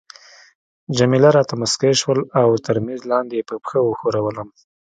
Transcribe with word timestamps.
جميله 0.97 1.29
راته 1.37 1.53
مسکی 1.61 1.93
شول 2.01 2.19
او 2.41 2.49
تر 2.65 2.75
میز 2.85 3.01
لاندي 3.11 3.35
يې 3.39 3.45
په 3.49 3.55
پښه 3.63 3.77
وښورولم. 3.83 4.49